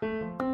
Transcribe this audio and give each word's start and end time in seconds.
thank 0.00 0.40
you 0.40 0.49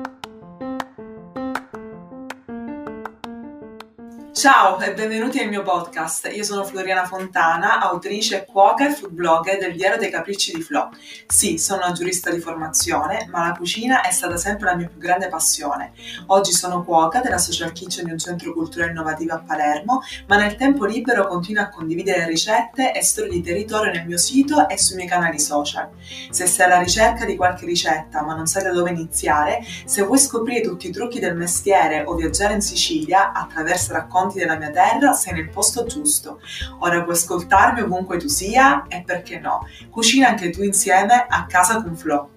Ciao 4.37 4.79
e 4.81 4.93
benvenuti 4.93 5.39
al 5.39 5.49
mio 5.49 5.63
podcast. 5.63 6.31
Io 6.31 6.45
sono 6.45 6.63
Floriana 6.63 7.07
Fontana, 7.07 7.81
autrice, 7.81 8.45
cuoca 8.45 8.87
e 8.87 8.93
food 8.93 9.13
blogger 9.13 9.57
del 9.57 9.75
Diario 9.75 9.97
dei 9.97 10.11
Capricci 10.11 10.53
di 10.53 10.61
Flo. 10.61 10.91
Sì, 11.27 11.57
sono 11.57 11.87
una 11.87 11.95
giurista 11.95 12.31
di 12.31 12.39
formazione, 12.39 13.27
ma 13.31 13.47
la 13.47 13.55
cucina 13.57 14.03
è 14.03 14.11
stata 14.11 14.37
sempre 14.37 14.67
la 14.67 14.77
mia 14.77 14.89
più 14.89 14.99
grande 14.99 15.29
passione. 15.29 15.93
Oggi 16.27 16.53
sono 16.53 16.85
cuoca 16.85 17.21
della 17.21 17.39
social 17.39 17.73
kitchen 17.73 18.05
di 18.05 18.11
un 18.11 18.19
centro 18.19 18.53
culturale 18.53 18.91
innovativo 18.91 19.33
a 19.33 19.39
Palermo, 19.39 20.03
ma 20.27 20.37
nel 20.37 20.57
tempo 20.57 20.85
libero 20.85 21.27
continuo 21.27 21.63
a 21.63 21.71
condividere 21.71 22.27
ricette 22.27 22.93
e 22.93 23.03
storie 23.03 23.31
di 23.31 23.41
territorio 23.41 23.91
nel 23.91 24.05
mio 24.05 24.19
sito 24.19 24.69
e 24.69 24.77
sui 24.77 24.97
miei 24.97 25.09
canali 25.09 25.41
social. 25.41 25.89
Se 26.29 26.47
sei 26.47 26.67
alla 26.67 26.79
ricerca 26.79 27.25
di 27.25 27.37
qualche 27.37 27.65
ricetta 27.65 28.23
ma 28.23 28.35
non 28.35 28.47
sai 28.47 28.65
da 28.65 28.73
dove 28.73 28.91
iniziare, 28.91 29.65
se 29.87 30.03
vuoi 30.03 30.19
scoprire 30.19 30.61
tutti 30.61 30.89
i 30.89 30.93
trucchi 30.93 31.21
del 31.21 31.35
mestiere 31.35 32.05
o 32.05 32.15
viaggiare 32.15 32.53
in 32.53 32.61
Sicilia 32.61 33.33
attraverso 33.33 33.95
racconti 33.95 34.25
racconti 34.27 34.39
della 34.39 34.57
mia 34.57 34.71
terra, 34.71 35.13
sei 35.13 35.35
nel 35.35 35.49
posto 35.49 35.87
giusto. 35.87 36.41
Ora 36.81 37.03
puoi 37.03 37.15
ascoltarmi 37.15 37.81
ovunque 37.81 38.19
tu 38.19 38.29
sia 38.29 38.87
e 38.89 39.03
perché 39.03 39.39
no, 39.39 39.67
cucina 39.91 40.29
anche 40.29 40.51
tu 40.51 40.63
insieme 40.63 41.27
a 41.29 41.47
casa 41.47 41.83
con 41.83 41.97
Flo. 41.97 42.31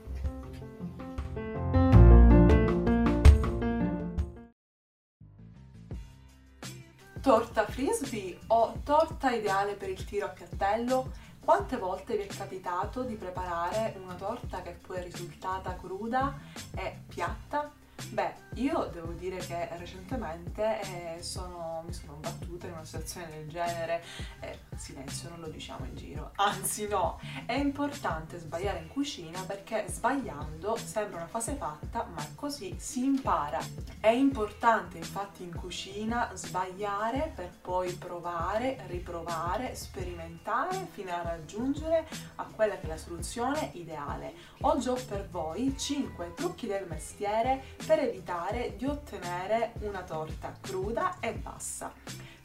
Torta 7.22 7.66
frisbee 7.66 8.40
o 8.48 8.80
torta 8.84 9.32
ideale 9.32 9.74
per 9.74 9.90
il 9.90 10.04
tiro 10.06 10.28
a 10.28 10.30
piattello? 10.30 11.12
Quante 11.44 11.78
volte 11.78 12.16
vi 12.16 12.24
è 12.24 12.28
capitato 12.28 13.02
di 13.04 13.16
preparare 13.16 13.96
una 14.02 14.14
torta 14.14 14.62
che 14.62 14.78
poi 14.86 14.98
è 14.98 15.04
risultata 15.04 15.76
cruda 15.76 16.38
e 16.76 17.02
piatta? 17.08 17.72
Beh, 18.12 18.34
io 18.60 18.90
devo 18.92 19.14
dire 19.14 19.38
che 19.38 19.70
recentemente 19.78 20.82
eh, 20.82 21.24
sono, 21.24 21.84
mi 21.86 21.94
sono 21.94 22.18
battuta 22.20 22.68
in 22.68 22.74
una 22.74 22.84
situazione 22.84 23.30
del 23.30 23.48
genere, 23.48 24.04
eh, 24.42 24.60
silenzio, 24.76 25.30
non 25.30 25.40
lo 25.40 25.48
diciamo 25.48 25.86
in 25.86 25.96
giro, 25.96 26.32
anzi 26.36 26.88
no, 26.88 27.20
è 27.46 27.54
importante 27.54 28.38
sbagliare 28.38 28.80
in 28.80 28.88
cucina 28.90 29.42
perché 29.44 29.86
sbagliando 29.88 30.76
sembra 30.76 31.18
una 31.18 31.28
fase 31.28 31.54
fatta, 31.54 32.06
ma 32.14 32.26
così 32.36 32.76
si 32.78 33.06
impara. 33.06 33.60
È 34.00 34.10
importante 34.10 34.98
infatti 34.98 35.44
in 35.44 35.56
cucina 35.56 36.32
sbagliare 36.34 37.32
per 37.34 37.52
poi 37.62 37.94
provare, 37.94 38.84
riprovare, 38.88 39.76
sperimentare 39.76 40.88
fino 40.92 41.12
a 41.12 41.22
raggiungere 41.22 42.08
a 42.36 42.46
quella 42.54 42.78
che 42.78 42.88
è 42.88 42.90
la 42.90 42.98
soluzione 42.98 43.72
ideale. 43.74 44.34
Oggi 44.62 44.90
ho 44.90 44.98
per 45.08 45.28
voi 45.30 45.76
5 45.78 46.34
trucchi 46.34 46.68
del 46.68 46.86
mestiere 46.88 47.62
per 47.86 48.00
evitare 48.00 48.49
di 48.76 48.86
ottenere 48.86 49.74
una 49.82 50.02
torta 50.02 50.56
cruda 50.60 51.20
e 51.20 51.34
bassa 51.34 51.94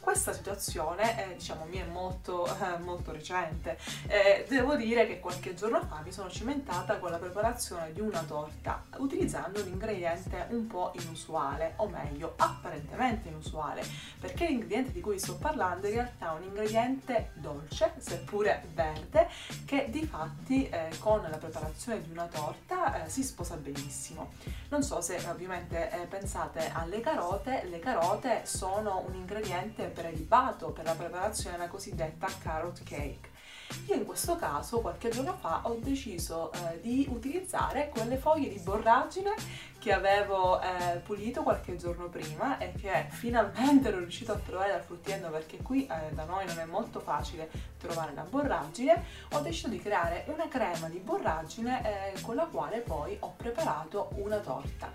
questa 0.05 0.34
situazione 0.34 1.24
eh, 1.24 1.34
diciamo 1.34 1.64
mi 1.64 1.78
è 1.78 1.84
molto, 1.84 2.47
eh, 2.47 2.78
molto 2.78 3.10
recente. 3.10 3.78
Eh, 4.06 4.44
devo 4.48 4.77
dire 4.77 5.06
che 5.06 5.19
qualche 5.19 5.55
giorno 5.55 5.80
fa 5.80 6.02
mi 6.05 6.12
sono 6.12 6.28
cimentata 6.28 6.98
con 6.98 7.10
la 7.10 7.16
preparazione 7.16 7.91
di 7.92 8.00
una 8.00 8.22
torta 8.22 8.84
utilizzando 8.98 9.62
un 9.62 9.69
ingrediente 9.69 10.47
un 10.50 10.66
po' 10.66 10.92
inusuale, 11.00 11.72
o 11.77 11.88
meglio, 11.88 12.34
apparentemente 12.36 13.28
inusuale, 13.28 13.82
perché 14.20 14.47
l'ingrediente 14.47 14.92
di 14.92 15.00
cui 15.00 15.19
sto 15.19 15.36
parlando 15.36 15.86
in 15.86 15.94
realtà 15.94 16.32
è 16.32 16.36
un 16.36 16.42
ingrediente 16.42 17.30
dolce, 17.32 17.94
seppure 17.97 18.62
verde, 18.75 19.28
che 19.64 19.88
di 19.88 20.06
fatti 20.06 20.69
eh, 20.69 20.91
con 20.98 21.22
la 21.22 21.38
preparazione 21.38 22.02
di 22.02 22.10
una 22.10 22.27
torta 22.27 23.05
eh, 23.05 23.08
si 23.08 23.22
sposa 23.22 23.56
benissimo. 23.56 24.32
Non 24.69 24.82
so 24.82 25.00
se 25.00 25.16
ovviamente 25.30 25.91
eh, 25.91 26.05
pensate 26.06 26.70
alle 26.75 27.00
carote, 27.00 27.64
le 27.70 27.78
carote 27.78 28.42
sono 28.44 29.02
un 29.06 29.14
ingrediente 29.14 29.92
prelibato 29.95 30.70
per 30.73 30.84
la 30.84 30.95
preparazione 30.95 31.56
della 31.56 31.69
cosiddetta 31.69 32.27
carrot 32.42 32.82
cake. 32.82 33.32
Io 33.87 33.94
in 33.94 34.05
questo 34.05 34.37
caso 34.37 34.81
qualche 34.81 35.09
giorno 35.09 35.34
fa 35.34 35.60
ho 35.65 35.77
deciso 35.81 36.53
eh, 36.53 36.81
di 36.81 37.06
utilizzare 37.10 37.88
quelle 37.88 38.16
foglie 38.16 38.49
di 38.49 38.59
borragine 38.59 39.34
che 39.78 39.93
avevo 39.93 40.60
eh, 40.60 40.99
pulito 41.05 41.43
qualche 41.43 41.77
giorno 41.77 42.09
prima 42.09 42.56
e 42.59 42.72
che 42.72 43.06
finalmente 43.10 43.88
ero 43.88 43.99
riuscito 43.99 44.32
a 44.32 44.37
trovare 44.37 44.71
dal 44.71 44.82
fruttiendo 44.82 45.28
perché 45.28 45.59
qui 45.59 45.87
eh, 45.87 46.15
da 46.15 46.25
noi 46.25 46.47
non 46.47 46.59
è 46.59 46.65
molto 46.65 47.00
facile 47.00 47.50
trovare 47.78 48.15
la 48.15 48.22
borragine, 48.22 49.05
ho 49.32 49.41
deciso 49.41 49.69
di 49.69 49.78
creare 49.78 50.25
una 50.28 50.49
crema 50.49 50.88
di 50.88 50.99
borragine 50.99 52.15
eh, 52.15 52.21
con 52.22 52.34
la 52.34 52.47
quale 52.47 52.78
poi 52.78 53.16
ho 53.21 53.34
preparato 53.37 54.11
una 54.15 54.38
torta. 54.38 54.91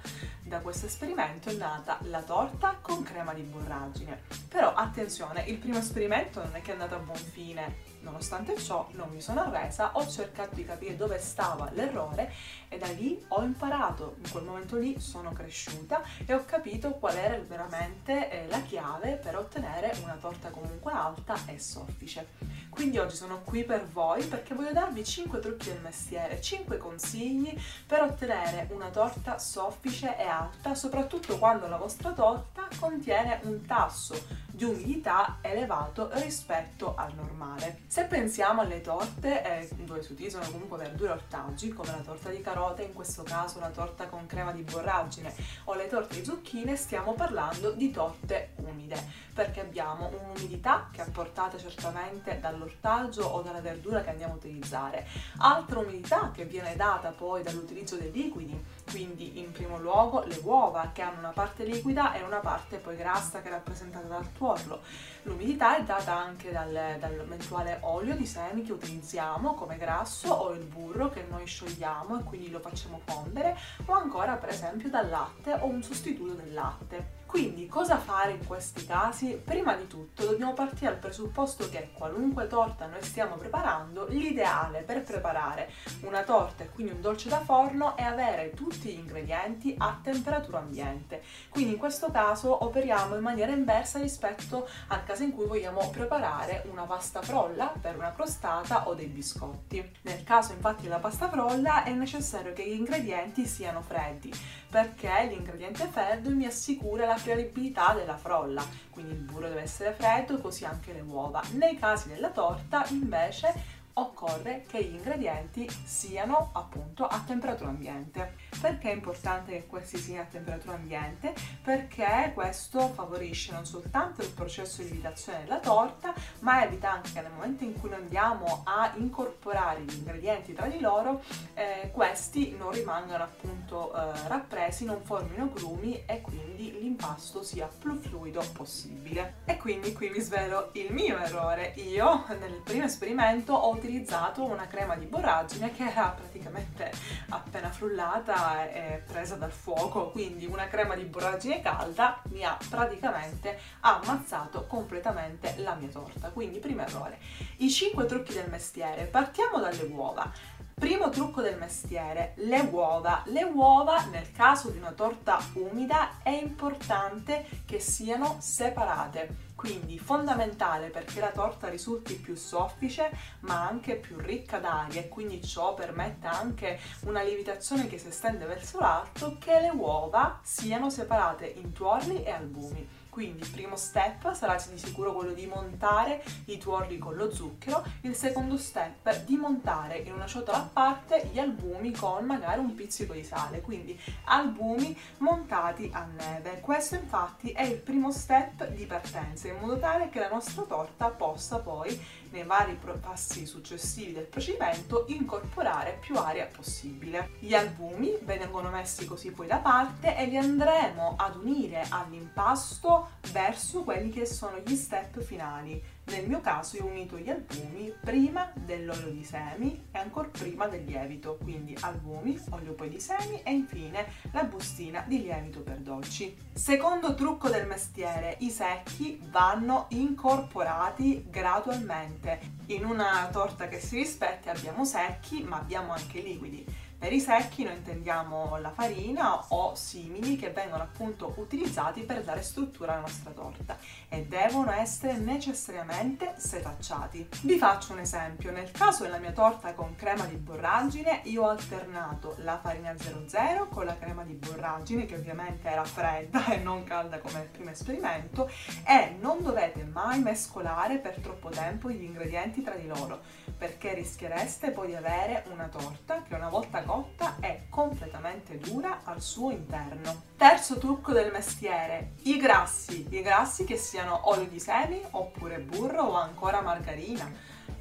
Da 0.50 0.62
questo 0.62 0.88
esperimento 0.88 1.52
è 1.52 1.54
nata 1.54 2.00
la 2.06 2.24
torta 2.24 2.80
con 2.82 3.04
crema 3.04 3.36
di 3.36 3.44
borragine. 3.44 4.24
Però 4.48 4.74
attenzione, 4.74 5.44
il 5.44 5.60
primo 5.60 5.78
esperimento 5.78 6.44
non 6.44 6.56
è 6.56 6.62
che 6.62 6.72
è 6.72 6.74
andato 6.74 6.96
a 6.96 6.98
buon 6.98 7.18
fine, 7.18 7.76
nonostante 8.02 8.58
ciò 8.58 8.88
non 8.92 9.10
mi 9.10 9.22
sono 9.22 9.42
arresa, 9.42 9.92
ho 9.94 10.08
cercato 10.08 10.56
di 10.56 10.66
capire 10.66 10.96
dove 10.96 11.20
stava 11.20 11.70
l'errore 11.74 12.32
e 12.68 12.78
da 12.78 12.88
lì 12.88 13.24
ho 13.30 13.44
imparato, 13.44 14.16
in 14.24 14.32
quel 14.32 14.44
momento 14.44 14.78
lì 14.78 15.00
sono 15.00 15.32
cresciuta 15.34 16.02
e 16.26 16.34
ho 16.34 16.46
capito 16.46 16.92
qual 16.92 17.16
era 17.16 17.38
veramente 17.40 18.30
eh, 18.30 18.48
la 18.48 18.62
chiave 18.62 19.16
per 19.16 19.38
ottenere 19.38 19.96
una 20.04 20.18
torta 20.20 20.50
comunque 20.50 20.92
alta 20.92 21.36
e 21.48 21.60
soffice. 21.60 22.28
Quindi 22.70 23.00
oggi 23.00 23.16
sono 23.16 23.42
qui 23.42 23.64
per 23.64 23.86
voi 23.86 24.24
perché 24.26 24.54
voglio 24.54 24.72
darvi 24.72 25.04
5 25.04 25.40
trucchi 25.40 25.70
del 25.70 25.82
mestiere, 25.82 26.40
5 26.40 26.78
consigli 26.78 27.58
per 27.86 28.02
ottenere 28.04 28.68
una 28.72 28.90
torta 28.90 29.38
soffice 29.40 30.18
e 30.18 30.24
alta, 30.24 30.76
soprattutto 30.76 31.38
quando 31.38 31.68
la 31.68 31.78
vostra 31.78 32.12
torta 32.12 32.68
contiene 32.80 33.40
un 33.44 33.66
tasso 33.66 34.48
di 34.60 34.66
umidità 34.66 35.38
elevato 35.40 36.10
rispetto 36.16 36.94
al 36.98 37.14
normale. 37.14 37.84
Se 37.88 38.04
pensiamo 38.04 38.60
alle 38.60 38.82
torte 38.82 39.42
eh, 39.42 39.70
dove 39.86 40.04
si 40.04 40.12
utilizzano 40.12 40.52
comunque 40.52 40.78
verdure 40.80 41.14
ortaggi, 41.14 41.70
come 41.70 41.92
la 41.92 42.02
torta 42.04 42.30
di 42.30 42.42
carote, 42.42 42.84
in 42.84 42.94
questo 42.94 43.24
caso 43.24 43.62
la 43.62 43.70
torta 43.70 44.08
con 44.08 44.26
crema 44.26 44.52
di 44.52 44.64
borragine 44.64 45.34
o 45.64 45.76
le 45.76 45.88
torte 45.88 46.20
di 46.20 46.26
zucchine, 46.26 46.76
stiamo 46.76 47.14
parlando 47.14 47.72
di 47.72 47.90
torte 47.90 48.50
umide, 48.58 49.02
perché 49.34 49.62
abbiamo 49.62 50.12
un'umidità 50.20 50.90
che 50.92 51.04
è 51.04 51.06
apportata 51.08 51.58
certamente 51.58 52.42
dall'ortaggio 52.42 53.24
o 53.24 53.42
dalla 53.42 53.62
verdura 53.62 54.02
che 54.02 54.10
andiamo 54.10 54.34
a 54.34 54.36
utilizzare, 54.36 55.08
altra 55.38 55.80
umidità 55.80 56.32
che 56.34 56.44
viene 56.44 56.76
data 56.76 57.12
poi 57.12 57.44
dall'utilizzo 57.44 57.96
dei 57.96 58.12
liquidi, 58.12 58.62
quindi 58.90 59.40
in 59.40 59.52
primo 59.52 59.78
luogo 59.78 60.24
le 60.24 60.40
uova 60.44 60.90
che 60.94 61.02
hanno 61.02 61.20
una 61.20 61.32
parte 61.32 61.64
liquida 61.64 62.14
e 62.14 62.24
una 62.24 62.40
parte 62.40 62.78
poi 62.78 62.96
grassa 62.96 63.42
che 63.42 63.48
è 63.48 63.52
rappresentata 63.52 64.08
dal 64.08 64.32
tuorlo. 64.34 64.82
L'umidità 65.24 65.78
è 65.78 65.84
data 65.84 66.18
anche 66.18 66.52
dal, 66.52 66.98
dall'eventuale 67.00 67.80
olio 67.82 68.16
di 68.16 68.26
semi 68.26 68.64
che 68.64 68.74
utilizziamo 68.74 69.54
come 69.54 69.78
grasso 69.78 70.30
o 70.30 70.52
il 70.54 70.64
burro 70.64 71.10
che 71.10 71.26
noi 71.30 71.46
sciogliamo 71.46 72.20
e 72.20 72.24
quindi 72.24 72.50
lo 72.50 72.60
facciamo 72.60 73.02
fondere 73.06 73.58
o 73.86 73.94
ancora 73.94 74.36
per 74.36 74.50
esempio 74.50 74.90
dal 74.90 75.10
latte 75.10 75.54
o 75.54 75.66
un 75.66 75.84
sostituto 75.84 76.34
del 76.34 76.54
latte. 76.54 77.19
Quindi 77.30 77.68
cosa 77.68 78.00
fare 78.00 78.32
in 78.32 78.44
questi 78.44 78.88
casi? 78.88 79.36
Prima 79.36 79.76
di 79.76 79.86
tutto 79.86 80.26
dobbiamo 80.26 80.54
partire 80.54 80.90
dal 80.90 81.00
presupposto 81.00 81.70
che 81.70 81.92
qualunque 81.94 82.48
torta 82.48 82.88
noi 82.88 83.04
stiamo 83.04 83.36
preparando, 83.36 84.08
l'ideale 84.08 84.82
per 84.82 85.04
preparare 85.04 85.70
una 86.02 86.24
torta 86.24 86.64
e 86.64 86.72
quindi 86.72 86.94
un 86.94 87.02
dolce 87.02 87.30
da 87.30 87.40
forno 87.40 87.96
è 87.96 88.02
avere 88.02 88.50
tutti 88.56 88.90
gli 88.90 88.98
ingredienti 88.98 89.76
a 89.78 90.00
temperatura 90.02 90.58
ambiente. 90.58 91.22
Quindi 91.50 91.74
in 91.74 91.78
questo 91.78 92.10
caso 92.10 92.66
operiamo 92.66 93.16
in 93.16 93.22
maniera 93.22 93.52
inversa 93.52 94.00
rispetto 94.00 94.68
al 94.88 95.04
caso 95.04 95.22
in 95.22 95.32
cui 95.32 95.46
vogliamo 95.46 95.88
preparare 95.92 96.66
una 96.72 96.86
pasta 96.86 97.22
frolla 97.22 97.72
per 97.80 97.96
una 97.96 98.12
crostata 98.12 98.88
o 98.88 98.96
dei 98.96 99.06
biscotti. 99.06 99.88
Nel 100.02 100.24
caso 100.24 100.54
infatti 100.54 100.82
della 100.82 100.98
pasta 100.98 101.30
frolla 101.30 101.84
è 101.84 101.92
necessario 101.92 102.54
che 102.54 102.68
gli 102.68 102.74
ingredienti 102.74 103.46
siano 103.46 103.84
freddi 103.84 104.34
perché 104.70 105.26
l'ingrediente 105.28 105.88
freddo 105.88 106.30
mi 106.30 106.46
assicura 106.46 107.06
la 107.06 107.18
friabilità 107.20 107.94
della 107.94 108.18
frolla, 108.18 108.66
quindi 108.90 109.12
il 109.12 109.20
burro 109.20 109.48
deve 109.50 109.62
essere 109.62 109.92
freddo, 109.92 110.40
così 110.40 110.66
anche 110.66 110.94
le 110.94 111.02
uova. 111.02 111.42
Nei 111.52 111.78
casi 111.78 112.08
della 112.10 112.30
torta 112.32 112.86
invece 112.90 113.78
occorre 113.94 114.66
che 114.68 114.84
gli 114.84 114.96
ingredienti 114.96 115.70
siano 115.84 116.50
appunto 116.54 117.06
a 117.06 117.22
temperatura 117.26 117.70
ambiente. 117.70 118.48
Perché 118.60 118.92
è 118.92 118.94
importante 118.94 119.52
che 119.52 119.68
questi 119.68 119.98
siano 119.98 120.22
a 120.22 120.26
temperatura 120.26 120.76
ambiente? 120.76 121.34
Perché 121.62 122.32
questo 122.34 122.90
favorisce 122.90 123.52
non 123.52 123.66
soltanto 123.66 124.22
il 124.22 124.32
processo 124.32 124.82
di 124.82 124.90
lievitazione 124.90 125.44
della 125.44 125.60
torta, 125.60 126.14
ma 126.40 126.64
evita 126.64 126.92
anche 126.92 127.12
che 127.14 127.22
nel 127.22 127.32
momento 127.32 127.64
in 127.64 127.80
cui 127.80 127.90
noi 127.90 128.00
andiamo 128.00 128.62
a 128.66 128.94
incorporare 128.96 129.82
gli 129.82 129.94
ingredienti 129.94 130.54
tra 130.54 130.68
di 130.68 130.80
loro, 130.80 131.22
eh, 131.54 131.92
questi 131.94 132.56
non 132.58 132.72
rimangano 132.72 133.24
appunto 133.24 133.94
eh, 133.94 134.28
rappresi, 134.28 134.86
non 134.86 135.02
formino 135.04 135.50
grumi 135.52 136.04
e 136.06 136.22
quindi 136.22 136.78
l'impasto 136.80 137.44
sia 137.44 137.68
più 137.68 137.96
fluido 138.00 138.44
possibile. 138.54 139.36
E 139.46 139.58
quindi 139.58 139.94
qui 139.94 140.10
vi 140.10 140.22
svelo 140.22 140.70
il 140.74 140.92
mio 140.92 141.18
errore. 141.18 141.74
Io 141.78 142.26
nel 142.40 142.62
primo 142.64 142.86
esperimento 142.86 143.54
ho 143.54 143.70
utilizzato 143.70 143.89
una 144.38 144.68
crema 144.68 144.96
di 144.96 145.06
borragine 145.06 145.72
che 145.72 145.90
era 145.90 146.10
praticamente 146.10 146.92
appena 147.30 147.70
frullata 147.70 148.70
e 148.70 149.04
presa 149.06 149.36
dal 149.36 149.52
fuoco, 149.52 150.12
quindi 150.12 150.46
una 150.46 150.68
crema 150.68 150.96
di 150.96 151.04
borragine 151.04 151.62
calda 151.62 152.22
mi 152.30 152.44
ha 152.44 152.58
praticamente 152.70 153.60
ammazzato 153.82 154.66
completamente 154.66 155.56
la 155.58 155.74
mia 155.74 155.90
torta. 155.90 156.30
Quindi 156.30 156.60
primo 156.60 156.82
errore. 156.82 157.20
I 157.58 157.70
5 157.70 158.06
trucchi 158.06 158.34
del 158.34 158.50
mestiere, 158.50 159.06
partiamo 159.06 159.60
dalle 159.60 159.84
uova. 159.84 160.32
Primo 160.74 161.10
trucco 161.10 161.42
del 161.42 161.58
mestiere, 161.58 162.34
le 162.38 162.60
uova. 162.62 163.24
Le 163.26 163.44
uova 163.44 164.06
nel 164.06 164.32
caso 164.32 164.70
di 164.70 164.78
una 164.78 164.92
torta 164.92 165.38
umida 165.56 166.20
è 166.24 166.30
importante 166.30 167.46
che 167.66 167.82
siano 167.82 168.38
separate. 168.40 169.49
Quindi 169.60 170.00
fondamentale 170.00 170.88
perché 170.88 171.20
la 171.20 171.32
torta 171.32 171.68
risulti 171.68 172.16
più 172.16 172.34
soffice 172.36 173.12
ma 173.42 173.68
anche 173.68 173.98
più 173.98 174.18
ricca 174.18 174.58
d'aria 174.58 175.02
e 175.02 175.10
quindi 175.10 175.44
ciò 175.44 175.74
permette 175.74 176.28
anche 176.28 176.80
una 177.02 177.22
lievitazione 177.24 177.90
che 177.90 177.98
si 177.98 178.08
estende 178.08 178.46
verso 178.46 178.80
l'alto 178.80 179.36
che 179.38 179.60
le 179.60 179.70
uova 179.72 180.40
siano 180.44 180.90
separate 180.90 181.46
in 181.46 181.74
tuorli 181.74 182.24
e 182.24 182.32
albumi. 182.32 182.88
Quindi 183.10 183.42
il 183.42 183.50
primo 183.50 183.76
step 183.76 184.32
sarà 184.34 184.56
di 184.70 184.78
sicuro 184.78 185.14
quello 185.14 185.34
di 185.34 185.46
montare 185.46 186.24
i 186.46 186.58
tuorli 186.58 186.98
con 186.98 187.16
lo 187.16 187.34
zucchero, 187.34 187.84
il 188.04 188.16
secondo 188.16 188.56
step 188.56 189.26
di 189.26 189.36
montare 189.36 189.98
in 189.98 190.14
una 190.14 190.26
ciotola 190.26 190.60
a 190.60 190.70
parte 190.72 191.28
gli 191.30 191.38
albumi 191.38 191.92
con 191.92 192.24
magari 192.24 192.60
un 192.60 192.74
pizzico 192.76 193.12
di 193.12 193.26
sale, 193.26 193.60
quindi 193.60 194.00
albumi 194.24 194.98
montati 195.18 195.90
a 195.92 196.06
neve. 196.06 196.62
Questo 196.62 196.96
infatti 196.96 197.52
è 197.52 197.64
il 197.64 197.80
primo 197.80 198.10
step 198.10 198.70
di 198.70 198.86
partenza 198.86 199.49
in 199.50 199.58
modo 199.60 199.78
tale 199.78 200.10
che 200.10 200.20
la 200.20 200.30
nostra 200.30 200.64
torta 200.64 201.10
possa 201.10 201.60
poi 201.60 202.00
nei 202.32 202.44
vari 202.44 202.78
passi 203.00 203.46
successivi 203.46 204.14
del 204.14 204.26
procedimento 204.26 205.06
incorporare 205.08 205.98
più 206.00 206.18
aria 206.18 206.48
possibile. 206.48 207.32
Gli 207.40 207.54
albumi 207.54 208.18
vengono 208.22 208.70
messi 208.70 209.06
così 209.06 209.32
poi 209.32 209.48
da 209.48 209.58
parte 209.58 210.16
e 210.16 210.26
li 210.26 210.38
andremo 210.38 211.16
ad 211.18 211.36
unire 211.36 211.86
all'impasto 211.90 213.18
verso 213.32 213.84
quelli 213.84 214.10
che 214.10 214.26
sono 214.26 214.58
gli 214.60 214.76
step 214.76 215.20
finali. 215.22 215.82
Nel 216.10 216.28
mio 216.28 216.42
caso 216.42 216.76
io 216.78 216.86
ho 216.86 216.88
unito 216.88 217.20
gli 217.20 217.30
albumi 217.30 217.94
prima 218.02 218.52
dell'olio 218.56 219.12
di 219.12 219.24
semi 219.24 219.90
e 219.92 219.98
ancora 220.00 220.28
prima 220.28 220.68
del 220.68 220.84
lievito, 220.84 221.38
quindi 221.40 221.78
albumi, 221.82 222.40
olio 222.50 222.74
poi 222.74 222.90
di 222.90 223.00
semi 223.00 223.42
e 223.44 223.52
infine 223.52 224.08
la 224.32 224.44
bustina 224.44 225.04
di 225.08 225.22
lievito 225.22 225.62
per 225.62 225.78
dolci. 225.78 226.36
Secondo 226.52 227.14
trucco 227.14 227.50
del 227.50 227.68
mestiere, 227.68 228.38
i 228.40 228.50
secchi 228.50 229.22
vanno 229.30 229.86
incorporati 229.90 231.26
gradualmente. 231.30 232.19
In 232.68 232.86
una 232.86 233.28
torta 233.32 233.68
che 233.68 233.80
si 233.80 233.98
rispetti 233.98 234.50
abbiamo 234.50 234.86
secchi 234.86 235.42
ma 235.44 235.58
abbiamo 235.58 235.94
anche 235.94 236.20
liquidi. 236.20 236.66
Per 237.00 237.14
i 237.14 237.22
secchi 237.22 237.64
noi 237.64 237.78
intendiamo 237.78 238.58
la 238.58 238.72
farina 238.72 239.46
o 239.54 239.74
simili 239.74 240.36
che 240.36 240.50
vengono 240.50 240.84
appunto 240.84 241.34
utilizzati 241.38 242.02
per 242.02 242.26
dare 242.26 242.42
struttura 242.42 242.92
alla 242.92 243.02
nostra 243.04 243.32
torta 243.32 243.78
e 244.10 244.26
devono 244.26 244.74
essere 244.74 245.14
necessariamente 245.14 246.34
setacciati. 246.36 247.26
Vi 247.44 247.58
faccio 247.58 247.94
un 247.94 248.00
esempio, 248.00 248.52
nel 248.52 248.70
caso 248.72 249.04
della 249.04 249.18
mia 249.18 249.32
torta 249.32 249.74
con 249.76 249.96
crema 249.96 250.26
di 250.26 250.36
borragine 250.36 251.22
io 251.24 251.44
ho 251.44 251.48
alternato 251.48 252.36
la 252.40 252.60
farina 252.60 252.94
00 252.98 253.70
con 253.70 253.86
la 253.86 253.98
crema 253.98 254.24
di 254.24 254.34
borragine 254.34 255.06
che 255.06 255.16
ovviamente 255.16 255.70
era 255.70 255.86
fredda 255.86 256.48
e 256.48 256.58
non 256.58 256.84
calda 256.84 257.20
come 257.20 257.44
il 257.44 257.48
primo 257.48 257.70
esperimento 257.70 258.52
e 258.86 259.16
non 259.22 259.42
dovete 259.42 259.86
mai 259.86 260.20
mescolare 260.20 260.98
per 260.98 261.22
troppo 261.22 261.48
tempo 261.48 261.90
gli 261.90 262.04
ingredienti 262.04 262.62
tra 262.62 262.76
di 262.76 262.88
loro 262.88 263.22
perché 263.60 263.94
rischiereste 263.94 264.72
poi 264.72 264.88
di 264.88 264.96
avere 264.96 265.44
una 265.52 265.68
torta 265.68 266.24
che 266.24 266.34
una 266.34 266.48
volta 266.48 266.82
cotta 266.84 267.36
è 267.42 267.66
completamente 267.68 268.58
dura 268.58 269.02
al 269.04 269.22
suo 269.22 269.52
interno. 269.52 270.24
Terzo 270.38 270.78
trucco 270.78 271.12
del 271.12 271.30
mestiere, 271.30 272.14
i 272.24 272.38
grassi, 272.38 273.06
i 273.10 273.22
grassi 273.22 273.66
che 273.66 273.76
siano 273.76 274.30
olio 274.30 274.48
di 274.48 274.62
semi 274.62 275.02
oppure 275.12 275.60
burro 275.60 276.04
o 276.04 276.14
ancora 276.14 276.62
margarina. 276.62 277.30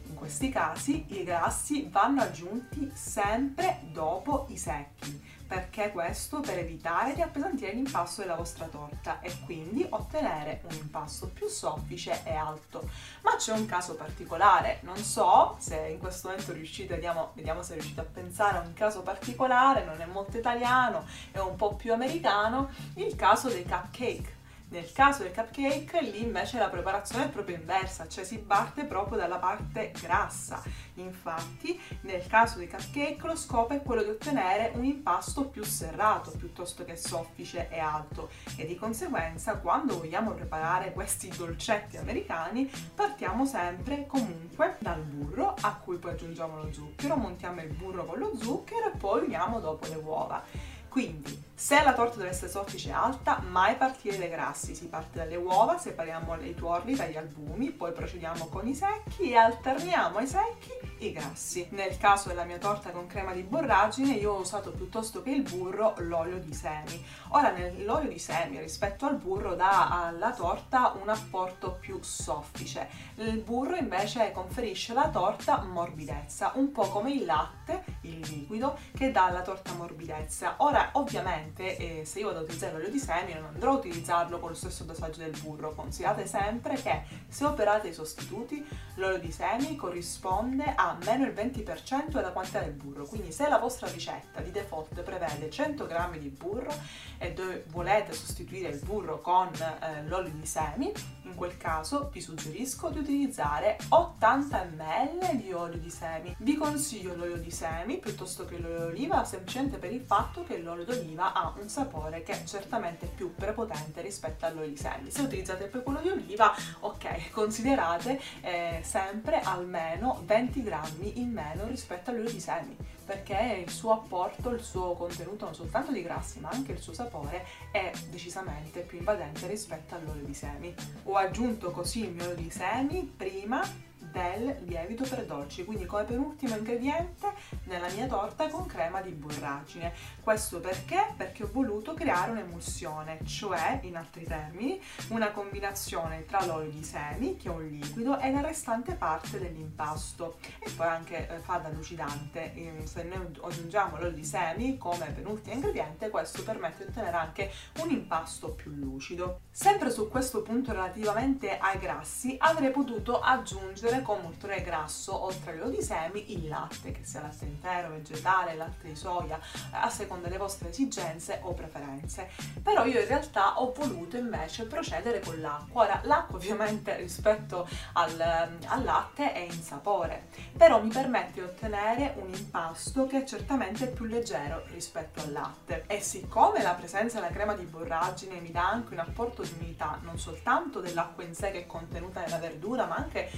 In 0.09 0.15
questi 0.17 0.49
casi 0.49 1.07
i 1.11 1.23
grassi 1.23 1.89
vanno 1.89 2.23
aggiunti 2.23 2.91
sempre 2.93 3.79
dopo 3.93 4.47
i 4.49 4.59
secchi 4.59 5.28
perché 5.49 5.91
questo 5.91 6.41
per 6.41 6.59
evitare 6.59 7.15
di 7.15 7.23
appesantire 7.23 7.73
l'impasto 7.73 8.21
della 8.21 8.35
vostra 8.35 8.67
torta 8.67 9.21
e 9.21 9.33
quindi 9.47 9.85
ottenere 9.89 10.61
un 10.71 10.77
impasto 10.77 11.29
più 11.29 11.49
soffice 11.49 12.21
e 12.25 12.35
alto. 12.35 12.87
Ma 13.23 13.35
c'è 13.37 13.55
un 13.55 13.65
caso 13.65 13.95
particolare, 13.95 14.81
non 14.83 14.99
so 14.99 15.57
se 15.59 15.77
in 15.89 15.99
questo 15.99 16.29
momento 16.29 16.53
riuscite, 16.53 16.95
vediamo, 16.95 17.33
vediamo 17.33 17.63
se 17.63 17.73
riuscite 17.73 18.01
a 18.01 18.05
pensare 18.05 18.59
a 18.59 18.61
un 18.61 18.75
caso 18.75 19.01
particolare, 19.01 19.85
non 19.85 19.99
è 20.03 20.07
molto 20.07 20.37
italiano, 20.37 21.07
è 21.33 21.39
un 21.39 21.57
po' 21.57 21.75
più 21.75 21.95
americano, 21.95 22.69
il 22.97 23.17
caso 23.17 23.49
dei 23.49 23.65
cupcake 23.65 24.37
nel 24.71 24.93
caso 24.93 25.23
del 25.23 25.33
cupcake 25.33 26.03
lì 26.03 26.23
invece 26.23 26.59
la 26.59 26.69
preparazione 26.69 27.25
è 27.25 27.29
proprio 27.29 27.57
inversa, 27.57 28.07
cioè 28.07 28.25
si 28.25 28.39
parte 28.39 28.85
proprio 28.85 29.17
dalla 29.17 29.39
parte 29.39 29.93
grassa. 29.99 30.63
Infatti 30.95 31.81
nel 32.03 32.27
caso 32.27 32.59
dei 32.59 32.69
cupcake 32.69 33.27
lo 33.27 33.37
scopo 33.37 33.73
è 33.73 33.83
quello 33.83 34.03
di 34.03 34.11
ottenere 34.11 34.73
un 34.75 34.85
impasto 34.85 35.47
più 35.47 35.65
serrato 35.65 36.33
piuttosto 36.33 36.85
che 36.85 36.97
soffice 36.97 37.69
e 37.71 37.79
alto 37.79 38.31
e 38.57 38.67
di 38.67 38.75
conseguenza 38.75 39.57
quando 39.57 39.97
vogliamo 39.97 40.33
preparare 40.33 40.93
questi 40.93 41.33
dolcetti 41.35 41.97
americani 41.97 42.71
partiamo 42.95 43.47
sempre 43.47 44.07
comunque 44.07 44.77
dal 44.81 45.01
burro 45.01 45.55
a 45.61 45.75
cui 45.77 45.97
poi 45.97 46.13
aggiungiamo 46.13 46.63
lo 46.63 46.73
zucchero, 46.73 47.17
montiamo 47.17 47.63
il 47.63 47.73
burro 47.73 48.05
con 48.05 48.19
lo 48.19 48.37
zucchero 48.37 48.93
e 48.93 48.97
poi 48.97 49.25
uniamo 49.25 49.61
dopo 49.61 49.87
le 49.87 49.97
uova. 49.97 50.77
Quindi, 50.89 51.47
se 51.55 51.83
la 51.83 51.93
torta 51.93 52.19
deve 52.19 52.31
essere 52.31 52.51
soffice 52.51 52.89
e 52.89 52.93
alta, 52.93 53.43
mai 53.49 53.77
partire 53.77 54.17
dai 54.17 54.29
grassi. 54.29 54.75
Si 54.75 54.89
parte 54.89 55.19
dalle 55.19 55.37
uova, 55.37 55.77
separiamo 55.77 56.35
i 56.37 56.55
tuorli 56.55 56.95
dagli 56.95 57.17
albumi, 57.17 57.71
poi 57.71 57.93
procediamo 57.93 58.47
con 58.47 58.67
i 58.67 58.75
secchi 58.75 59.31
e 59.31 59.37
alterniamo 59.37 60.19
ai 60.19 60.27
secchi 60.27 60.71
i 61.01 61.13
grassi. 61.13 61.67
Nel 61.71 61.99
caso 61.99 62.29
della 62.29 62.45
mia 62.45 62.59
torta 62.59 62.91
con 62.91 63.07
crema 63.07 63.33
di 63.33 63.43
borragine, 63.43 64.15
io 64.15 64.35
ho 64.35 64.41
usato 64.41 64.71
piuttosto 64.71 65.21
che 65.21 65.31
il 65.31 65.43
burro 65.43 65.95
l'olio 65.99 66.39
di 66.39 66.55
semi. 66.55 67.05
Ora, 67.31 67.53
l'olio 67.79 68.09
di 68.09 68.19
semi 68.19 68.61
rispetto 68.61 69.07
al 69.07 69.17
burro 69.17 69.55
dà 69.55 70.07
alla 70.07 70.33
torta 70.33 70.95
un 71.01 71.09
apporto 71.09 71.73
più 71.73 71.99
soffice. 72.01 72.89
Il 73.17 73.41
burro 73.41 73.77
invece 73.77 74.31
conferisce 74.33 74.93
alla 74.93 75.09
torta 75.11 75.63
morbidezza, 75.63 76.53
un 76.55 76.71
po' 76.73 76.89
come 76.89 77.13
il 77.13 77.25
latte, 77.25 77.58
il 78.03 78.21
liquido, 78.21 78.79
che 78.97 79.11
dà 79.11 79.27
alla 79.27 79.43
torta 79.43 79.73
morbidezza. 79.75 80.55
Ora, 80.59 80.79
Ora, 80.79 80.91
ovviamente, 80.93 81.77
eh, 81.77 82.05
se 82.05 82.21
io 82.21 82.27
vado 82.27 82.39
ad 82.39 82.45
utilizzare 82.45 82.75
l'olio 82.75 82.91
di 82.91 82.99
semi, 82.99 83.35
non 83.35 83.47
andrò 83.47 83.73
a 83.73 83.77
utilizzarlo 83.77 84.39
con 84.39 84.51
lo 84.51 84.55
stesso 84.55 84.85
dosaggio 84.85 85.19
del 85.19 85.37
burro. 85.41 85.75
Considerate 85.75 86.27
sempre 86.27 86.77
che 86.77 87.03
se 87.27 87.45
operate 87.45 87.89
i 87.89 87.93
sostituti, 87.93 88.65
l'olio 88.95 89.19
di 89.19 89.33
semi 89.33 89.75
corrisponde 89.75 90.75
a 90.77 90.97
meno 91.05 91.25
il 91.25 91.33
20% 91.33 92.11
della 92.13 92.31
quantità 92.31 92.61
del 92.61 92.75
burro. 92.75 93.07
Quindi 93.07 93.33
se 93.33 93.49
la 93.49 93.59
vostra 93.59 93.89
ricetta 93.89 94.41
di 94.41 94.53
default 94.53 95.01
prevede 95.03 95.51
100 95.51 95.87
g 95.87 96.19
di 96.19 96.29
burro 96.29 96.73
e 97.17 97.65
volete 97.69 98.13
sostituire 98.13 98.69
il 98.69 98.79
burro 98.85 99.21
con 99.21 99.51
eh, 99.55 100.07
l'olio 100.07 100.31
di 100.31 100.47
semi, 100.47 100.93
in 101.23 101.35
quel 101.35 101.57
caso 101.57 102.09
vi 102.13 102.21
suggerisco 102.21 102.91
di 102.91 102.99
utilizzare 103.01 103.79
80 103.89 104.65
ml 104.77 105.37
di 105.37 105.53
olio 105.53 105.79
di 105.79 105.91
semi. 105.91 106.37
Vi 106.39 106.57
consiglio 106.57 107.17
l'olio 107.17 107.37
di 107.37 107.51
semi 107.51 107.58
piuttosto 108.01 108.45
che 108.45 108.59
l'olio 108.59 108.79
d'oliva 108.79 109.25
semplicemente 109.25 109.79
per 109.79 109.93
il 109.93 110.03
fatto 110.03 110.45
che 110.45 110.59
l'olio 110.59 110.85
d'oliva 110.85 111.33
ha 111.33 111.53
un 111.61 111.69
sapore 111.69 112.23
che 112.23 112.33
è 112.33 112.45
certamente 112.45 113.07
più 113.07 113.35
prepotente 113.35 114.01
rispetto 114.01 114.47
all'olio 114.47 114.69
di 114.69 114.77
semi. 114.77 115.11
Se 115.11 115.23
utilizzate 115.23 115.67
poi 115.67 115.83
quello 115.83 116.01
di 116.01 116.09
oliva, 116.09 116.55
ok, 116.81 117.31
considerate 117.31 118.21
eh, 118.43 118.81
sempre 118.83 119.41
almeno 119.41 120.23
20 120.25 120.63
grammi 120.63 121.21
in 121.21 121.33
meno 121.33 121.67
rispetto 121.67 122.11
all'olio 122.11 122.31
di 122.31 122.41
semi 122.41 122.77
perché 123.09 123.63
il 123.65 123.71
suo 123.71 123.93
apporto, 123.93 124.51
il 124.51 124.61
suo 124.61 124.93
contenuto 124.93 125.47
non 125.47 125.55
soltanto 125.55 125.93
di 125.93 126.03
grassi 126.03 126.41
ma 126.41 126.51
anche 126.51 126.73
il 126.73 126.79
suo 126.79 126.93
sapore 126.93 127.47
è 127.73 127.91
decisamente 128.11 128.81
più 128.81 128.99
invadente 128.99 129.47
rispetto 129.47 129.95
all'olio 129.95 130.25
di 130.25 130.35
semi. 130.35 130.75
Ho 131.05 131.15
aggiunto 131.15 131.71
così 131.71 132.05
il 132.05 132.11
mio 132.11 132.25
olio 132.27 132.37
di 132.37 132.51
semi 132.51 133.11
prima 133.17 133.63
del 134.11 134.57
lievito 134.65 135.05
per 135.05 135.25
dolci, 135.25 135.65
quindi 135.65 135.87
come 135.87 136.05
penultimo 136.05 136.57
ingrediente 136.57 137.33
nella 137.65 137.89
mia 137.91 138.07
torta 138.07 138.49
con 138.49 138.67
crema 138.67 139.01
di 139.01 139.11
borragine. 139.11 139.93
Questo 140.21 140.61
perché? 140.61 141.13
Perché 141.17 141.45
ho 141.45 141.51
voluto 141.53 141.95
creare 141.95 142.31
un'emulsione, 142.31 143.21
cioè 143.25 143.81
in 143.83 143.97
altri 143.97 144.25
termini 144.25 144.81
una 145.09 145.31
combinazione 145.31 146.25
tra 146.25 146.45
l'olio 146.45 146.71
di 146.71 146.85
semi, 146.85 147.37
che 147.37 147.49
è 147.49 147.53
un 147.53 147.67
liquido, 147.67 148.19
e 148.19 148.31
la 148.31 148.41
restante 148.41 148.95
parte 148.95 149.39
dell'impasto 149.39 150.39
e 150.59 150.71
poi 150.71 150.87
anche 150.87 151.29
eh, 151.29 151.39
fa 151.39 151.59
da 151.59 151.69
lucidante. 151.69 152.53
Se 152.85 153.03
noi 153.03 153.31
aggiungiamo 153.43 153.97
l'olio 153.97 154.13
di 154.13 154.25
semi 154.25 154.77
come 154.77 155.07
penultimo 155.11 155.55
ingrediente, 155.55 156.11
questo 156.11 156.43
permette 156.43 156.85
di 156.85 156.91
ottenere 156.91 157.17
anche 157.17 157.51
un 157.81 157.91
impasto 157.91 158.53
più 158.53 158.71
lucido. 158.73 159.41
Sempre 159.51 159.91
su 159.91 160.09
questo 160.09 160.43
punto 160.43 160.73
relativamente 160.73 161.59
ai 161.59 161.79
grassi 161.79 162.37
avrei 162.39 162.71
potuto 162.71 163.21
aggiungere 163.21 163.98
sostituire 163.99 164.03
con 164.03 164.21
moltone 164.23 164.63
grasso, 164.63 165.25
oltre 165.25 165.53
all'olio 165.53 165.79
di 165.79 165.83
semi, 165.83 166.33
il 166.33 166.49
latte, 166.49 166.93
che 166.93 167.05
sia 167.05 167.21
latte 167.21 167.45
intero, 167.45 167.91
vegetale, 167.91 168.55
latte 168.55 168.89
di 168.89 168.97
soia, 168.97 169.39
a 169.71 169.89
seconda 169.91 170.29
delle 170.29 170.39
vostre 170.39 170.71
esigenze 170.71 171.41
o 171.43 171.53
preferenze. 171.53 172.29
Però 172.63 172.85
io 172.85 173.01
in 173.01 173.07
realtà 173.07 173.61
ho 173.61 173.73
voluto 173.73 174.17
invece 174.17 174.65
procedere 174.65 175.21
con 175.21 175.41
l'acqua. 175.41 175.83
Ora, 175.83 176.01
l'acqua 176.05 176.37
ovviamente 176.37 176.97
rispetto 176.99 177.69
al, 177.95 178.21
al 178.21 178.85
latte 178.85 179.33
è 179.33 179.41
in 179.41 179.63
sapore, 179.63 180.29
però 180.57 180.83
mi 180.83 180.91
permette 180.91 181.33
di 181.35 181.41
ottenere 181.41 182.15
un 182.17 182.33
impasto 182.33 183.07
che 183.07 183.23
è 183.23 183.25
certamente 183.25 183.87
più 183.87 184.05
leggero 184.05 184.65
rispetto 184.69 185.21
al 185.21 185.33
latte. 185.33 185.85
E 185.87 186.01
siccome 186.01 186.63
la 186.63 186.73
presenza 186.73 187.21
della 187.21 187.33
crema 187.33 187.55
di 187.55 187.65
borragine 187.65 188.41
mi 188.41 188.51
dà 188.51 188.69
anche 188.69 188.93
un 188.95 189.01
apporto 189.01 189.43
di 189.43 189.53
umidità, 189.59 189.99
non 190.03 190.19
soltanto 190.19 190.81
dell'acqua 190.81 191.25
in 191.25 191.35
sé 191.35 191.51
che 191.51 191.61
è 191.61 191.67
contenuta 191.67 192.21
nella 192.21 192.39
verdura, 192.39 192.87
ma 192.87 192.97
anche 192.97 193.31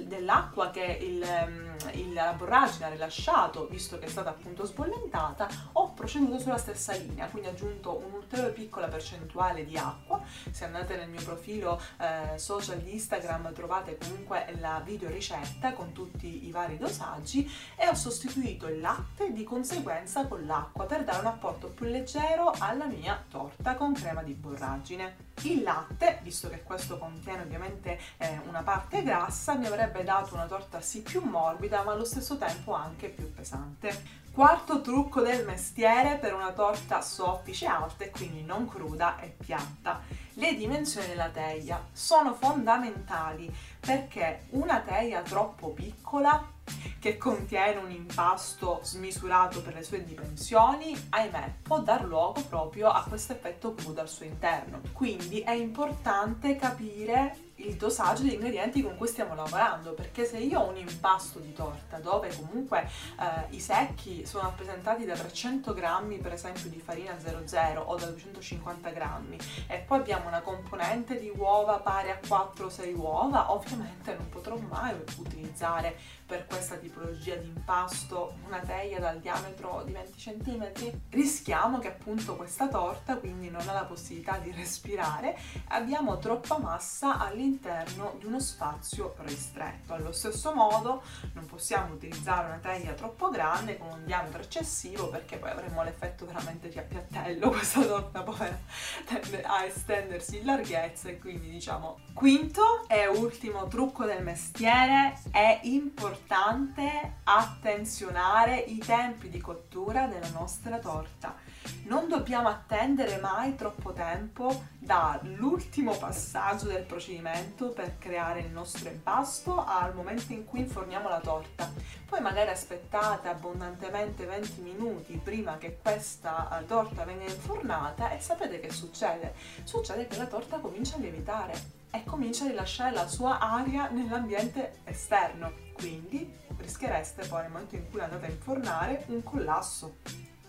del, 0.00 0.06
dell'acqua 0.06 0.70
che 0.70 0.98
il, 1.00 1.22
ehm, 1.22 1.76
il, 1.94 2.12
la 2.12 2.32
borragine 2.32 2.86
ha 2.86 2.88
rilasciato, 2.88 3.66
visto 3.68 3.98
che 3.98 4.06
è 4.06 4.08
stata 4.08 4.30
appunto 4.30 4.64
sbollentata, 4.64 5.48
ho 5.72 5.92
proceduto 5.92 6.38
sulla 6.38 6.58
stessa 6.58 6.92
linea, 6.94 7.26
quindi 7.26 7.48
ho 7.48 7.52
aggiunto 7.52 8.02
un'ulteriore 8.06 8.52
piccola 8.52 8.88
percentuale 8.88 9.64
di 9.64 9.76
acqua. 9.76 10.20
Se 10.50 10.64
andate 10.64 10.96
nel 10.96 11.08
mio 11.08 11.22
profilo 11.22 11.80
eh, 11.98 12.38
social 12.38 12.78
di 12.78 12.92
Instagram 12.92 13.52
trovate 13.52 13.96
comunque 13.98 14.54
la 14.58 14.80
video 14.84 15.08
ricetta 15.08 15.72
con 15.72 15.92
tutti 15.92 16.46
i 16.46 16.50
vari 16.50 16.78
dosaggi 16.78 17.50
e 17.76 17.88
ho 17.88 17.94
sostituito 17.94 18.68
il 18.68 18.80
latte 18.80 19.32
di 19.32 19.44
conseguenza 19.44 20.26
con 20.26 20.46
l'acqua 20.46 20.84
per 20.84 21.04
dare 21.04 21.20
un 21.20 21.26
apporto 21.26 21.68
più 21.68 21.86
leggero 21.86 22.52
alla 22.58 22.86
mia 22.86 23.22
torta 23.28 23.74
con 23.74 23.92
crema 23.92 24.22
di 24.22 24.32
borragine. 24.32 25.28
Il 25.42 25.62
latte, 25.62 26.20
visto 26.22 26.50
che 26.50 26.62
questo 26.62 26.98
contiene 26.98 27.42
ovviamente 27.42 27.98
eh, 28.18 28.40
una 28.46 28.62
parte 28.62 29.02
grassa, 29.02 29.54
mi 29.54 29.66
avrebbe 29.66 29.89
dato 30.04 30.34
una 30.34 30.46
torta 30.46 30.80
sì 30.80 31.02
più 31.02 31.20
morbida 31.22 31.82
ma 31.82 31.92
allo 31.92 32.04
stesso 32.04 32.36
tempo 32.38 32.72
anche 32.72 33.08
più 33.08 33.32
pesante. 33.32 34.18
Quarto 34.32 34.80
trucco 34.80 35.20
del 35.20 35.44
mestiere 35.44 36.16
per 36.16 36.32
una 36.32 36.52
torta 36.52 37.00
soffice 37.02 37.66
alta 37.66 38.04
e 38.04 38.10
quindi 38.10 38.42
non 38.42 38.68
cruda 38.68 39.18
e 39.18 39.34
piatta. 39.36 40.00
Le 40.34 40.54
dimensioni 40.54 41.08
della 41.08 41.28
teglia 41.28 41.84
sono 41.92 42.34
fondamentali 42.34 43.52
perché 43.80 44.46
una 44.50 44.80
teglia 44.80 45.20
troppo 45.22 45.70
piccola 45.70 46.58
che 47.00 47.16
contiene 47.18 47.80
un 47.80 47.90
impasto 47.90 48.80
smisurato 48.82 49.62
per 49.62 49.74
le 49.74 49.82
sue 49.82 50.04
dimensioni, 50.04 50.96
ahimè, 51.10 51.54
può 51.62 51.80
dar 51.80 52.04
luogo 52.04 52.42
proprio 52.42 52.88
a 52.88 53.04
questo 53.08 53.32
effetto 53.32 53.74
crudo 53.74 54.00
al 54.00 54.08
suo 54.08 54.26
interno. 54.26 54.80
Quindi 54.92 55.40
è 55.40 55.52
importante 55.52 56.56
capire 56.56 57.49
il 57.66 57.76
dosaggio 57.76 58.22
degli 58.22 58.34
ingredienti 58.34 58.82
con 58.82 58.96
cui 58.96 59.06
stiamo 59.06 59.34
lavorando 59.34 59.92
perché 59.92 60.24
se 60.24 60.38
io 60.38 60.60
ho 60.60 60.68
un 60.68 60.76
impasto 60.76 61.38
di 61.38 61.52
torta 61.52 61.98
dove 61.98 62.34
comunque 62.34 62.88
eh, 63.18 63.54
i 63.54 63.60
secchi 63.60 64.26
sono 64.26 64.44
rappresentati 64.44 65.04
da 65.04 65.14
300 65.14 65.72
grammi 65.72 66.18
per 66.18 66.32
esempio 66.32 66.68
di 66.68 66.78
farina 66.78 67.16
00 67.18 67.80
o 67.80 67.96
da 67.96 68.06
250 68.06 68.90
grammi 68.90 69.38
e 69.66 69.78
poi 69.78 69.98
abbiamo 69.98 70.28
una 70.28 70.40
componente 70.40 71.18
di 71.18 71.30
uova 71.34 71.78
pari 71.78 72.10
a 72.10 72.18
4-6 72.22 72.96
uova 72.96 73.52
ovviamente 73.52 74.14
non 74.14 74.28
potrò 74.28 74.56
mai 74.56 74.94
utilizzare 75.18 75.96
per 76.26 76.46
questa 76.46 76.76
tipologia 76.76 77.34
di 77.34 77.46
impasto 77.46 78.36
una 78.46 78.60
teglia 78.60 79.00
dal 79.00 79.18
diametro 79.18 79.82
di 79.84 79.92
20 79.92 80.12
cm 80.12 80.98
rischiamo 81.10 81.78
che 81.78 81.88
appunto 81.88 82.36
questa 82.36 82.68
torta 82.68 83.16
quindi 83.16 83.50
non 83.50 83.68
ha 83.68 83.72
la 83.72 83.84
possibilità 83.84 84.38
di 84.38 84.52
respirare. 84.52 85.36
Abbiamo 85.68 86.18
troppa 86.18 86.58
massa 86.58 87.18
all'interno 87.18 87.49
all'interno 87.50 88.14
di 88.18 88.26
uno 88.26 88.38
spazio 88.38 89.14
ristretto. 89.18 89.92
Allo 89.92 90.12
stesso 90.12 90.54
modo 90.54 91.02
non 91.34 91.46
possiamo 91.46 91.94
utilizzare 91.94 92.46
una 92.46 92.58
teglia 92.58 92.92
troppo 92.92 93.28
grande 93.28 93.76
con 93.76 93.88
un 93.88 94.04
diametro 94.04 94.42
eccessivo 94.42 95.08
perché 95.08 95.36
poi 95.36 95.50
avremo 95.50 95.82
l'effetto 95.82 96.24
veramente 96.24 96.68
di 96.68 96.78
appiattello, 96.78 97.50
questa 97.50 97.82
torta 97.82 98.22
povera 98.22 98.58
tende 99.06 99.42
a 99.42 99.64
estendersi 99.64 100.38
in 100.38 100.44
larghezza 100.44 101.08
e 101.08 101.18
quindi 101.18 101.50
diciamo 101.50 101.98
quinto 102.14 102.86
e 102.88 103.06
ultimo 103.06 103.66
trucco 103.66 104.04
del 104.04 104.22
mestiere 104.22 105.18
è 105.30 105.60
importante 105.64 107.16
attenzionare 107.24 108.58
i 108.58 108.78
tempi 108.78 109.28
di 109.28 109.40
cottura 109.40 110.06
della 110.06 110.28
nostra 110.28 110.78
torta 110.78 111.34
non 111.84 112.08
dobbiamo 112.08 112.48
attendere 112.48 113.18
mai 113.18 113.56
troppo 113.56 113.92
tempo 113.92 114.64
dall'ultimo 114.78 115.96
passaggio 115.96 116.66
del 116.66 116.84
procedimento 116.84 117.70
per 117.70 117.98
creare 117.98 118.40
il 118.40 118.50
nostro 118.50 118.88
impasto 118.88 119.64
al 119.64 119.94
momento 119.94 120.32
in 120.32 120.44
cui 120.44 120.60
inforniamo 120.60 121.08
la 121.08 121.20
torta. 121.20 121.70
Poi 122.08 122.20
magari 122.20 122.50
aspettate 122.50 123.28
abbondantemente 123.28 124.24
20 124.24 124.60
minuti 124.62 125.20
prima 125.22 125.58
che 125.58 125.78
questa 125.80 126.60
eh, 126.60 126.66
torta 126.66 127.04
venga 127.04 127.24
infornata 127.24 128.10
e 128.10 128.20
sapete 128.20 128.60
che 128.60 128.70
succede? 128.70 129.34
Succede 129.64 130.06
che 130.06 130.16
la 130.16 130.26
torta 130.26 130.58
comincia 130.58 130.96
a 130.96 131.00
lievitare 131.00 131.78
e 131.90 132.04
comincia 132.04 132.44
a 132.44 132.48
rilasciare 132.48 132.94
la 132.94 133.08
sua 133.08 133.38
aria 133.38 133.88
nell'ambiente 133.88 134.78
esterno. 134.84 135.52
Quindi 135.72 136.28
rischiereste 136.56 137.26
poi 137.26 137.42
nel 137.42 137.50
momento 137.50 137.74
in 137.74 137.90
cui 137.90 138.00
andate 138.00 138.26
a 138.26 138.30
infornare 138.30 139.04
un 139.08 139.22
collasso. 139.22 139.96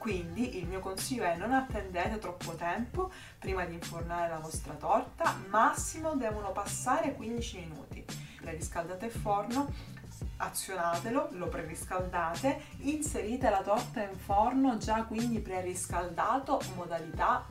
Quindi 0.02 0.58
il 0.58 0.66
mio 0.66 0.80
consiglio 0.80 1.26
è 1.26 1.36
non 1.36 1.52
attendete 1.52 2.18
troppo 2.18 2.56
tempo 2.56 3.12
prima 3.38 3.66
di 3.66 3.76
infornare 3.76 4.30
la 4.30 4.40
vostra 4.40 4.74
torta, 4.74 5.36
massimo 5.48 6.16
devono 6.16 6.52
passare 6.52 7.14
15 7.14 7.60
minuti. 7.60 8.04
Preriscaldate 8.42 9.06
il 9.06 9.12
forno, 9.12 9.72
azionatelo, 10.38 11.28
lo 11.34 11.48
preriscaldate, 11.50 12.64
inserite 12.80 13.52
la 13.52 13.62
torta 13.62 14.02
in 14.02 14.18
forno 14.18 14.78
già 14.78 15.04
quindi 15.04 15.38
preriscaldato, 15.38 16.60
modalità 16.74 17.46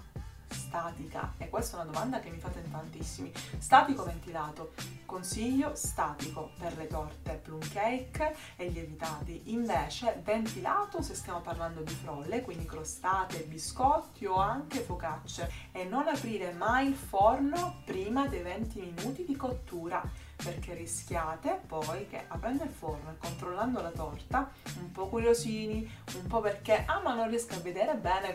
statica? 0.50 1.34
E 1.38 1.48
questa 1.48 1.78
è 1.78 1.82
una 1.82 1.90
domanda 1.90 2.20
che 2.20 2.30
mi 2.30 2.38
fate 2.38 2.60
in 2.60 2.70
tantissimi. 2.70 3.32
Statico 3.58 4.04
ventilato? 4.04 4.72
Consiglio 5.06 5.74
statico 5.74 6.52
per 6.58 6.76
le 6.76 6.86
torte 6.86 7.40
plum 7.42 7.60
cake 7.72 8.36
e 8.56 8.68
lievitati. 8.68 9.52
Invece 9.52 10.20
ventilato 10.22 11.02
se 11.02 11.14
stiamo 11.14 11.40
parlando 11.40 11.82
di 11.82 11.92
frolle, 11.92 12.42
quindi 12.42 12.64
crostate, 12.64 13.44
biscotti 13.44 14.26
o 14.26 14.36
anche 14.36 14.80
focacce. 14.80 15.50
E 15.72 15.84
non 15.84 16.06
aprire 16.08 16.52
mai 16.52 16.88
il 16.88 16.94
forno 16.94 17.82
prima 17.84 18.26
dei 18.26 18.42
20 18.42 18.80
minuti 18.80 19.24
di 19.24 19.36
cottura 19.36 20.28
perché 20.42 20.74
rischiate 20.74 21.60
poi 21.66 22.06
che 22.08 22.24
aprendo 22.28 22.64
il 22.64 22.70
forno 22.70 23.10
e 23.10 23.18
controllando 23.18 23.80
la 23.80 23.90
torta, 23.90 24.50
un 24.78 24.90
po' 24.92 25.08
curiosini, 25.08 25.90
un 26.16 26.26
po' 26.26 26.40
perché 26.40 26.84
ah 26.86 27.00
ma 27.00 27.14
non 27.14 27.28
riesco 27.28 27.54
a 27.54 27.58
vedere 27.58 27.94
bene 27.94 28.34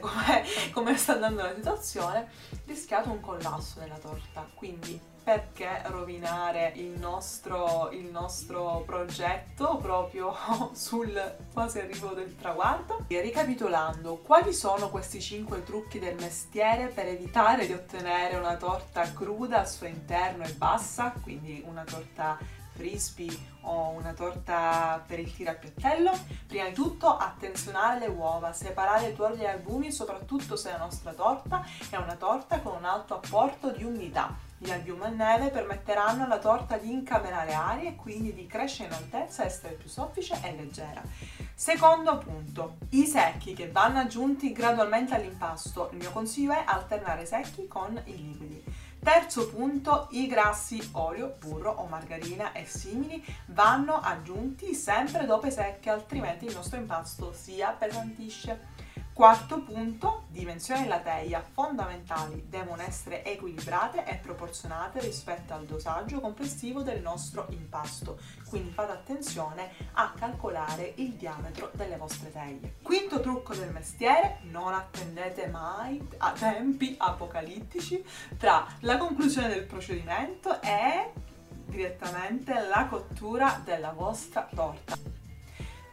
come 0.72 0.98
sta 0.98 1.14
andando 1.14 1.42
la 1.44 1.56
situazione, 1.56 2.28
rischiate 2.66 3.10
un 3.10 3.20
collasso 3.20 3.80
della 3.80 3.98
torta. 3.98 4.48
Quindi 4.54 5.14
perché 5.26 5.82
rovinare 5.86 6.72
il 6.76 7.00
nostro, 7.00 7.90
il 7.92 8.12
nostro 8.12 8.84
progetto 8.86 9.78
proprio 9.78 10.32
sul 10.74 11.20
quasi 11.52 11.80
arrivo 11.80 12.10
del 12.10 12.36
traguardo? 12.36 13.06
E 13.08 13.22
ricapitolando, 13.22 14.18
quali 14.18 14.54
sono 14.54 14.92
questi 14.92 15.20
5 15.20 15.64
trucchi 15.64 15.98
del 15.98 16.14
mestiere 16.20 16.90
per 16.90 17.08
evitare 17.08 17.66
di 17.66 17.74
ottenere 17.74 18.38
una 18.38 18.56
torta 18.56 19.12
cruda 19.14 19.62
al 19.62 19.68
suo 19.68 19.88
interno 19.88 20.44
e 20.44 20.54
bassa, 20.54 21.12
quindi 21.24 21.64
una 21.66 21.84
torta 21.84 22.38
frisbee 22.76 23.36
o 23.62 23.90
una 23.98 24.14
torta 24.14 25.04
per 25.08 25.18
il 25.18 25.34
tiro? 25.34 25.58
Prima 26.46 26.68
di 26.68 26.74
tutto 26.74 27.18
attenzionare 27.18 28.00
le 28.00 28.08
uova, 28.08 28.54
separare 28.54 29.08
i 29.08 29.16
tuorli 29.16 29.42
e 29.42 29.48
albumi 29.48 29.92
soprattutto 29.92 30.56
se 30.56 30.70
la 30.70 30.78
nostra 30.78 31.14
torta 31.14 31.66
è 31.90 31.96
una 31.96 32.16
torta 32.16 32.60
con 32.60 32.76
un 32.76 32.86
alto 32.86 33.16
apporto 33.16 33.72
di 33.72 33.84
umidità 33.84 34.45
gli 34.58 34.72
albiumi 34.72 35.04
a 35.04 35.10
neve 35.10 35.50
permetteranno 35.50 36.24
alla 36.24 36.40
torta 36.40 36.78
di 36.78 36.92
incamerare 36.92 37.54
aria 37.54 37.90
e 37.90 37.96
quindi 37.96 38.34
di 38.34 38.48
crescere 38.48 38.88
in 38.88 38.96
altezza, 38.96 39.44
essere 39.44 39.74
più 39.74 39.90
soffice 39.90 40.40
e 40.42 40.56
leggera. 40.56 41.02
Secondo 41.54 42.18
punto, 42.18 42.78
i 42.90 43.06
secchi 43.06 43.54
che 43.54 43.70
vanno 43.70 44.00
aggiunti 44.00 44.52
gradualmente 44.54 45.14
all'impasto. 45.14 45.90
Il 45.92 45.98
mio 45.98 46.12
consiglio 46.12 46.54
è 46.54 46.64
alternare 46.66 47.24
i 47.24 47.28
secchi 47.28 47.68
con 47.68 48.02
i 48.06 48.16
liquidi. 48.16 48.64
Terzo 49.06 49.50
punto, 49.50 50.08
i 50.12 50.26
grassi 50.26 50.90
olio, 50.94 51.36
burro 51.40 51.72
o 51.72 51.86
margarina 51.86 52.54
e 52.54 52.66
simili 52.66 53.24
vanno 53.48 54.00
aggiunti 54.00 54.74
sempre 54.74 55.26
dopo 55.26 55.46
i 55.46 55.52
secchi, 55.52 55.90
altrimenti 55.90 56.46
il 56.46 56.56
nostro 56.56 56.80
impasto 56.80 57.32
si 57.32 57.62
appesantisce. 57.62 58.74
Quarto 59.16 59.62
punto, 59.62 60.26
dimensioni 60.28 60.82
della 60.82 61.00
teglia 61.00 61.42
fondamentali 61.42 62.48
devono 62.50 62.82
essere 62.82 63.24
equilibrate 63.24 64.04
e 64.04 64.16
proporzionate 64.16 65.00
rispetto 65.00 65.54
al 65.54 65.64
dosaggio 65.64 66.20
complessivo 66.20 66.82
del 66.82 67.02
nostro 67.02 67.46
impasto, 67.52 68.20
quindi 68.50 68.72
fate 68.72 68.92
attenzione 68.92 69.72
a 69.94 70.12
calcolare 70.20 70.96
il 70.98 71.14
diametro 71.14 71.72
delle 71.76 71.96
vostre 71.96 72.30
teglie. 72.30 72.76
Quinto 72.82 73.22
trucco 73.22 73.56
del 73.56 73.72
mestiere, 73.72 74.40
non 74.52 74.74
attendete 74.74 75.48
mai 75.48 76.06
a 76.18 76.34
tempi 76.34 76.96
apocalittici 77.00 78.06
tra 78.38 78.68
la 78.82 78.98
conclusione 78.98 79.48
del 79.48 79.64
procedimento 79.64 80.62
e 80.62 81.14
direttamente 81.68 82.54
la 82.68 82.86
cottura 82.90 83.62
della 83.64 83.92
vostra 83.92 84.46
torta. 84.54 85.25